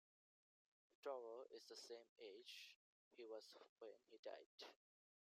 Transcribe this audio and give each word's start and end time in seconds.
Toro 1.03 1.43
is 1.55 1.63
the 1.69 1.75
same 1.75 2.07
age 2.19 2.75
he 3.15 3.23
was 3.23 3.55
when 3.79 3.93
he 4.09 4.17
died. 4.25 4.71